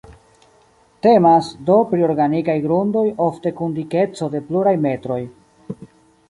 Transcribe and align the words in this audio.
Temas, 1.05 1.49
do 1.67 1.75
pri 1.91 2.05
organikaj 2.07 2.55
grundoj 2.63 3.05
ofte 3.27 3.53
kun 3.61 3.77
dikeco 3.77 4.31
de 4.37 4.43
pluraj 4.49 4.75
metroj. 4.89 5.21